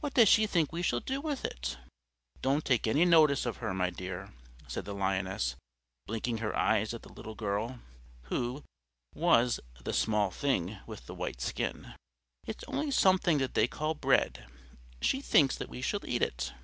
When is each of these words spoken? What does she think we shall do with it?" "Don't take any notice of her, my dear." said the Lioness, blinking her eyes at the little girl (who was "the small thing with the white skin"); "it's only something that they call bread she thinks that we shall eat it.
What 0.00 0.14
does 0.14 0.30
she 0.30 0.46
think 0.46 0.72
we 0.72 0.80
shall 0.80 1.00
do 1.00 1.20
with 1.20 1.44
it?" 1.44 1.76
"Don't 2.40 2.64
take 2.64 2.86
any 2.86 3.04
notice 3.04 3.44
of 3.44 3.58
her, 3.58 3.74
my 3.74 3.90
dear." 3.90 4.32
said 4.66 4.86
the 4.86 4.94
Lioness, 4.94 5.56
blinking 6.06 6.38
her 6.38 6.56
eyes 6.56 6.94
at 6.94 7.02
the 7.02 7.12
little 7.12 7.34
girl 7.34 7.78
(who 8.32 8.62
was 9.14 9.60
"the 9.84 9.92
small 9.92 10.30
thing 10.30 10.78
with 10.86 11.04
the 11.04 11.14
white 11.14 11.42
skin"); 11.42 11.92
"it's 12.46 12.64
only 12.66 12.90
something 12.90 13.36
that 13.36 13.52
they 13.52 13.68
call 13.68 13.92
bread 13.92 14.46
she 15.02 15.20
thinks 15.20 15.54
that 15.56 15.68
we 15.68 15.82
shall 15.82 16.00
eat 16.08 16.22
it. 16.22 16.54